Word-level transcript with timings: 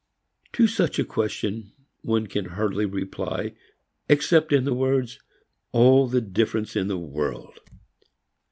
To 0.53 0.65
such 0.65 0.97
a 0.97 1.03
question 1.05 1.73
one 2.01 2.25
can 2.25 2.45
hardly 2.45 2.87
reply 2.87 3.53
except 4.09 4.51
in 4.51 4.63
the 4.63 4.73
words 4.73 5.19
"All 5.73 6.07
the 6.07 6.21
difference 6.21 6.75
in 6.75 6.87
the 6.87 6.97
world." 6.97 7.59